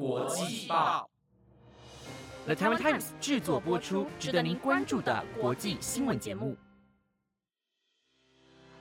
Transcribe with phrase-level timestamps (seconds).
[0.00, 1.10] 国际报
[2.46, 6.56] ，The Taiwan Times 制作播出，值得您关注的国际新闻节目。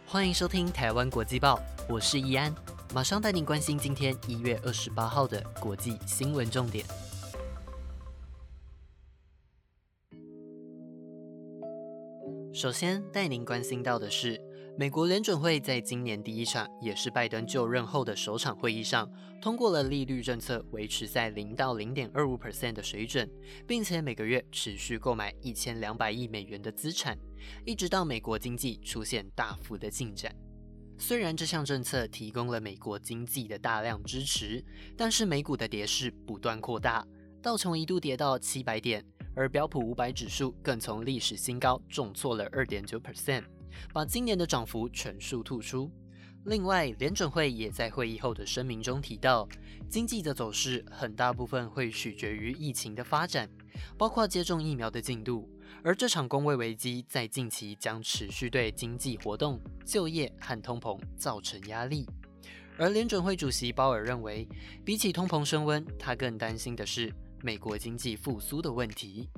[0.08, 1.58] 欢迎收听《台湾国际报》，
[1.90, 2.56] 我是易安，
[2.94, 6.86] 马上带您关心今天一月二十八号的国际新闻重点。
[12.54, 14.42] 首先带您关心到的是，
[14.78, 19.12] 美国联准会在今年第一场，也是拜登就任后的首场会议上，
[19.42, 23.30] 通过了利率政策维持在零到零点二五 percent 的水准，
[23.68, 27.18] 并且每个月持续购买一千两百亿美元的资产，
[27.66, 30.34] 一直到美国经济出现大幅的进展。
[30.98, 34.64] 虽然这项政策提供了美国经济的大量支持，
[34.96, 37.06] 但是美股的跌势不断扩大，
[37.42, 39.06] 道琼一度跌到七百点。
[39.36, 43.44] 而标普五百指数更从历史新高重挫了二点九 percent，
[43.94, 45.92] 把今年的涨幅全数吐出。
[46.46, 49.48] 另外，联准会也在会议后的声明中提到，
[49.90, 53.50] 经济的走势很大部分会取决于疫情的发展，
[53.98, 55.50] 包括接种疫苗的进度。
[55.84, 62.08] 而这场工位危机在近期将持续对经济活动、就业和通膨造成压力。
[62.78, 64.48] 而联准会主席鲍尔认为，
[64.86, 67.14] 比起通膨升温，他更担心的是。
[67.42, 69.30] 美国经济复苏的问题，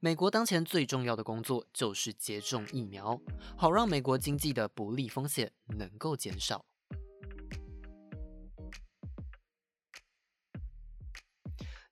[0.00, 3.20] 美国当前最重要的工作就是接种疫苗，
[3.56, 6.64] 好让美国经济的不利风险能够减少。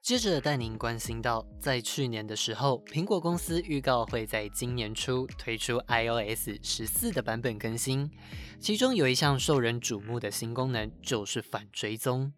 [0.02, 8.10] 接着带您关心到，在去年的时候，苹果公司预告会在今年初推出 iOS 十四的版本更新，
[8.58, 12.32] 其中有一项受人瞩目的新功能就是反追踪。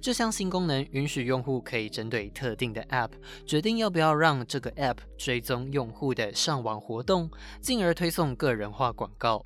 [0.00, 3.10] 这项新功能允许用户可以针对特定的 App
[3.46, 7.30] 决定要不要让这个 App 追踪用户的上网活动，
[7.60, 9.42] 进而推送个人化广告。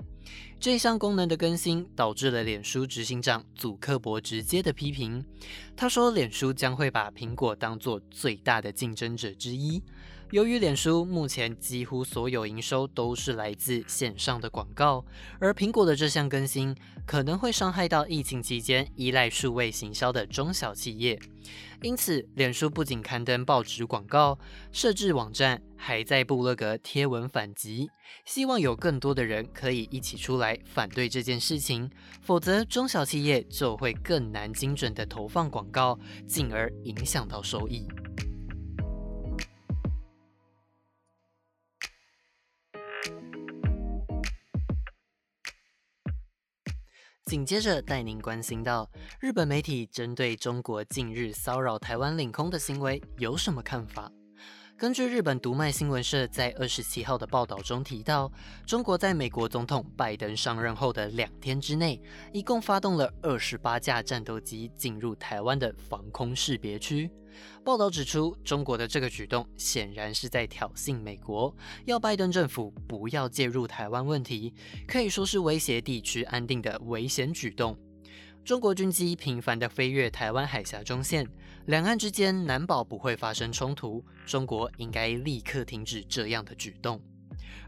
[0.59, 5.25] 这项功能的更新导致了脸书执行长祖克伯直接的批评。
[5.75, 9.81] 他说，脸书将会把苹果当作最大的竞争者之一。
[10.31, 15.03] 由于脸书目前几乎所有营收都是来自线上的广告，
[15.39, 21.19] 而苹果的这项更新可能会伤害到疫情期间依赖数位行销的中小企业。
[21.81, 24.37] 因此，脸书不仅刊登报纸广告、
[24.71, 27.89] 设置网站，还在部落格贴文反击，
[28.25, 31.89] 希望有更多的人可以一起出来反对这件事情，
[32.21, 35.97] 否则中小企业就会更难精准的投放广告，
[36.27, 37.87] 进而影响到收益。
[47.29, 54.11] 紧接着带您关心到，日本媒体针对中国近日骚扰台湾领空的行为有什么看法？
[54.75, 58.31] 根据日本读卖新闻社在二十七号的报道中提到，
[58.65, 62.01] 中国在美国总统拜登上任后的两天之内，
[62.33, 67.11] 一共发动了二十八架战斗机进入台湾的防空识别区。
[67.63, 71.55] 报道指出，中国的这个举动显然是在挑衅美国，
[71.85, 74.53] 要拜登政府不要介入台湾问题，
[74.87, 77.77] 可以说是威胁地区安定的危险举动。
[78.45, 81.27] 中国军机频繁地飞越台湾海峡中线。
[81.65, 86.99] 两岸之间难保不会发生冲突，中国应该立刻停止这样的举动。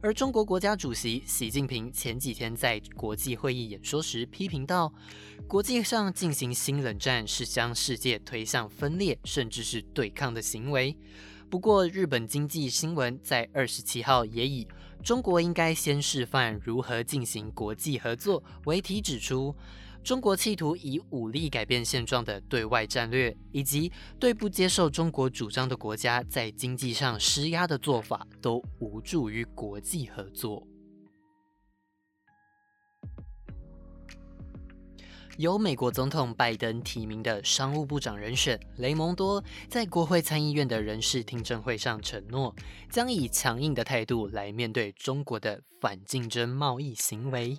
[0.02, 4.92] 而中国国家主席习近平前几天在国际会议演说时批评道
[5.48, 10.96] ：“国际上进行新冷战是将世界推向分裂，甚至是对抗的行为。”
[11.50, 14.68] 不过，日本经济新闻在二十七号也以
[15.04, 19.56] “中国应该先示范如何进行国际合作”为题指出。
[20.04, 30.68] 中国企图以武力改变现状的对外战略，以及对不接受中国主张的国家在经济上施压的做法，都无助于国际合作。
[35.38, 42.54] 由美国总统拜登提名的商务部长人选雷蒙多，在国会参议院的人事听证会上承诺，
[42.90, 47.58] 将以强硬的态度来面对中国的反竞争贸易行为。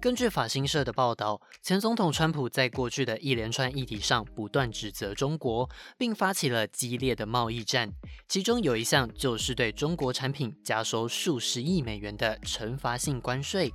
[0.00, 7.90] 根据法新社的报道，前总统川普在过去的一连串议题上不断指责中国，并发起了激烈的贸易战。
[8.28, 13.74] 其中有一项就是对中国产品加收数十亿美元的惩罚性关税。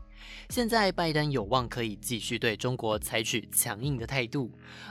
[0.49, 4.49] 现在拜登有望可以继续对中国采取强硬的态度。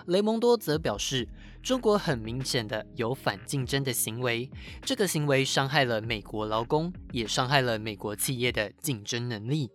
[0.09, 1.27] 雷蒙多则表示，
[1.63, 4.51] 中国很明显的有反竞争的行为，
[4.83, 9.71] 这个行为伤害了美国劳工，也伤害了美国企业的竞争能力。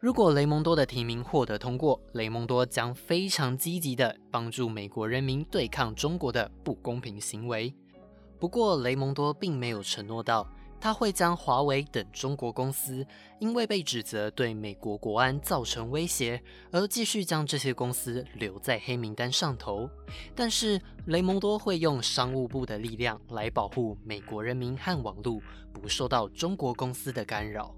[0.00, 7.74] 如果雷蒙多的提名获得通过，雷蒙多将非常积极地帮助美国人民对抗中国的不公平行为。
[8.38, 10.46] 不过，雷蒙多并没有承诺到
[10.80, 13.06] 他会将华为等中国公司
[13.38, 16.42] 因为被指责对美国国安造成威胁，
[16.72, 19.88] 而继续将这些公司留在黑名单上头。
[20.34, 25.40] 但是雷蒙多会用商务部的力量来保护美国人民和网络
[25.72, 27.72] 不受到中国公司的干扰。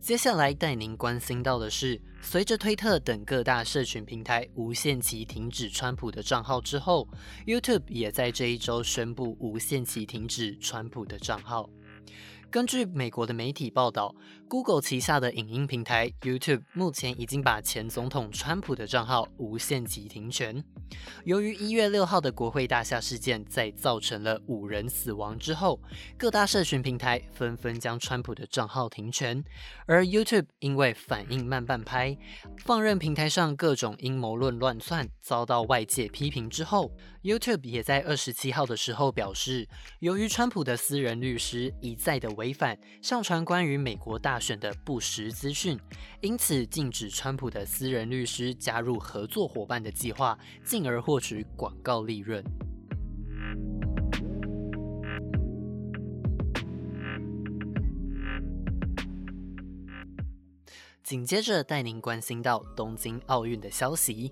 [0.00, 7.06] 接下来带您关心到的是，随着推特等各大社群平台无限期停止川普的账号之后
[7.46, 11.68] ，YouTube 也在这一周宣布无限期停止川普的账号。
[12.50, 14.14] 根据美国的媒体报道
[14.48, 20.64] ，Google 旗下的影音平台 YouTube 目前已经把前总统川普的账号无限期停权。
[21.24, 25.78] 由于一月六号的国会大厦事件在造成了五人死亡之后，
[26.16, 29.44] 各大社群平台纷纷将川普的账号停权。
[29.86, 32.16] 而 YouTube 因为反应慢半拍，
[32.64, 36.90] 放任平台上各种阴谋论乱窜，遭到外界批评之后
[37.22, 39.68] ，YouTube 也在二十七号的时候表示，
[40.00, 45.78] 由于川普的私人律师一再的违反上传关于美国大选的不实资讯，
[46.20, 52.44] 因此禁止川普的私人律师加入合作伙伴的计划，进而获取广告利润。
[61.02, 64.30] 紧接着带您关心到东京奥运的消息。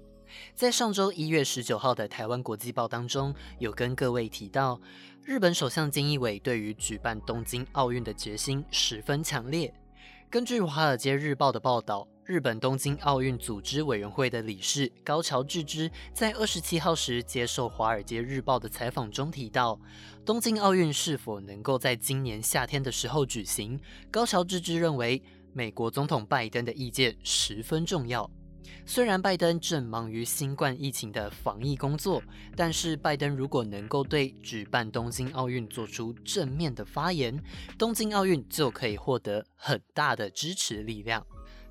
[0.54, 4.80] 在上周一月十九号的台湾国际报当中，有跟各位提到，
[5.24, 9.72] 日本首相菅义伟对于举办东京奥运的决心十分强烈。
[10.28, 19.78] 根据《华尔街日报》的报道，日本东京奥运组织委员会的理事高桥智之在二十七号时接受《华尔街日报》的采访中提到，
[20.24, 23.80] 东京奥运是否能够在今年夏天的时候举行，
[24.10, 25.22] 高桥智之认为，
[25.52, 28.28] 美国总统拜登的意见十分重要。
[28.84, 32.22] 虽然拜登正忙于新冠疫情的防疫工作，
[32.54, 37.42] 但是拜登如果能够对举办东京奥运做出正面的发言，
[37.78, 41.26] 东京奥运就可以获得很大的支持力量。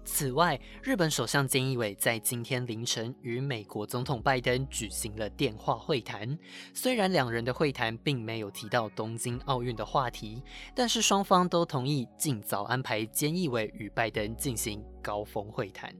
[0.07, 6.37] 此外，日本首相菅义伟在今天凌晨与美国总统拜登举行了电话会谈。
[6.75, 10.43] 虽然两人的会谈并没有提到东京奥运的话题，
[10.75, 15.91] 但是双方都同意尽早安排菅义伟与拜登进行高峰会谈。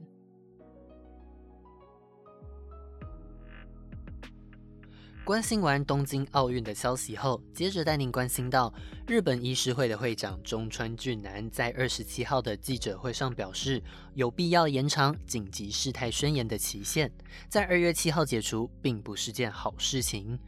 [5.26, 8.72] 关心完东京奥运的消息后，接着带您关心到
[9.08, 13.82] 日本医师会的会长中川俊男在二十七号的记者会上表示，
[14.14, 17.10] 有必要延长紧急事态宣言的期限，
[17.48, 20.38] 在二月七号解除并不是件好事情。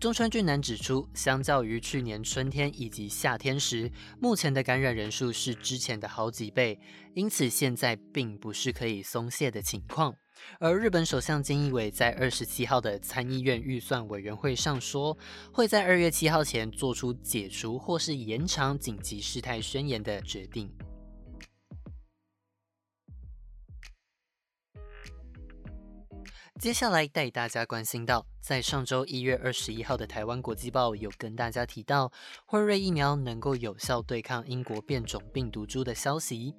[0.00, 3.88] 中川俊男指出，相较于去年春天以及夏天时，
[4.18, 6.80] 目前的感染人数是之前的好几倍，
[7.14, 10.16] 因此现在并不是可以松懈的情况。
[10.58, 15.16] 而日本首相菅义伟在二十七号的参议院预算委员会上说，
[15.52, 20.70] 会在二月七号前做出解除或是延长紧急事态宣言的决定。
[26.58, 32.10] 接下来带大家关心到，在上周一月二十一号的台湾国际报有跟大家提到，
[32.46, 36.54] 辉瑞疫苗能够有效对抗英国变种病毒株的消息。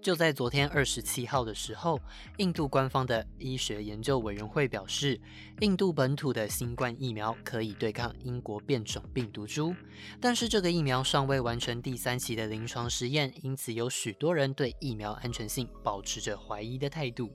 [0.00, 2.00] 就在昨天二十七号的时候，
[2.38, 5.20] 印度官方的医学研究委员会表示，
[5.60, 9.76] 印度本土的新冠疫苗可以对抗英国变种病毒株，
[10.18, 17.30] 但是这个疫苗尚未完成第三期的临床实验，因此有许多人对疫苗安全性保持着怀疑的态度。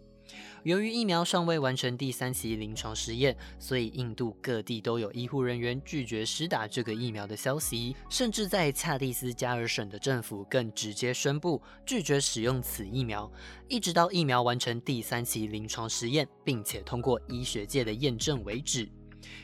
[0.64, 13.32] 由于疫苗尚未完成第三期临床实验，所以印度各地都有医护人员拒绝施打这个疫苗的消息，甚至在恰蒂斯加尔省的政府更直接宣布拒绝使用此疫苗，
[13.68, 18.90] 一直到疫苗完成第三期临床实验，并且通过医学界的验证为止。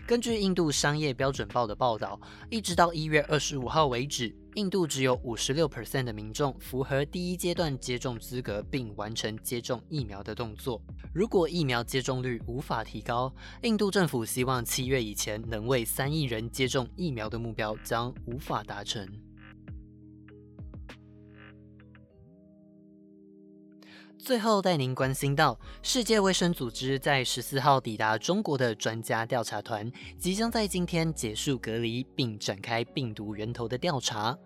[0.06, 10.80] 根据印度商业标准报的报道，一直到一月二十五号为止，印度只有五十六 percent 的民众符合第一阶段接种资格，并完成接种疫苗的动作。
[11.12, 13.34] 如果疫苗接种率无法提高，
[13.64, 19.08] 印度政府希望七月以前能为三亿人接种疫苗的目标将无法达成。
[24.24, 34.38] 最后带您关心到，世界卫生组织在十四号抵达中国的专家调查团，即将在今天结束隔离，并展开病毒源头的调查。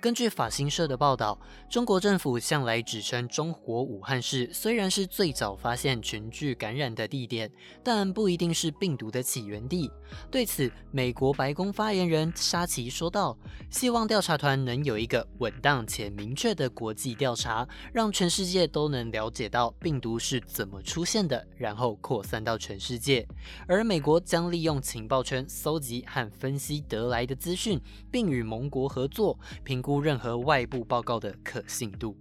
[0.00, 1.38] 根据法新社的报道，
[1.70, 7.50] 中国政府向来指称中国武汉市虽然是最早发现群聚感染的地点，
[7.82, 9.90] 但不一定是病毒的起源地。
[10.30, 13.36] 对此，美国白宫发言人沙奇说道
[13.70, 23.26] ：“希望调查团能有一个稳当且明确的国际调查，让全世界都能了解到病毒是怎么出现的，然后扩散到全世界。
[23.66, 32.16] 而美国将利用情报圈搜集和分析得来的资讯，并与盟国合作评估任何外部报告的可信度。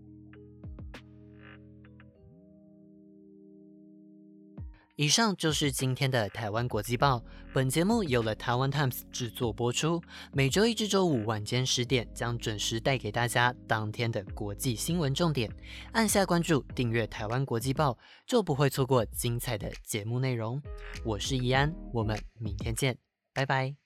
[4.95, 7.23] 以上就是今天的台湾国际报。
[7.51, 15.51] 本节目由了台湾 Times 制作播出，每周一至周五晚间十点将准时带给大家当天的国际新闻重点。
[15.91, 20.61] 按下关注，订阅台湾国际报，就不会错过精彩的节目内容。
[21.03, 22.97] 我是怡安，我们明天见，
[23.33, 23.82] 拜拜。